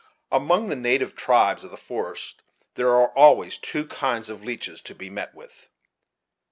Among 0.31 0.67
the 0.67 0.75
native 0.75 1.15
tribes 1.15 1.63
of 1.63 1.69
the 1.69 1.77
forest 1.77 2.41
there 2.73 2.87
were 2.87 3.15
always 3.15 3.59
two 3.59 3.85
kinds 3.85 4.31
of 4.31 4.43
leeches 4.43 4.81
to 4.81 4.95
be 4.95 5.11
met 5.11 5.35
with. 5.35 5.69